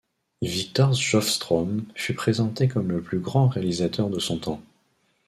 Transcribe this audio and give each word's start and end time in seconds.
Victor 0.41 0.95
Sjöström 0.95 1.85
fut 1.93 2.15
présenté 2.15 2.67
comme 2.67 2.89
le 2.91 3.03
plus 3.03 3.19
grand 3.19 3.47
réalisateur 3.47 4.09
de 4.09 4.17
son 4.17 4.39
temps. 4.39 4.61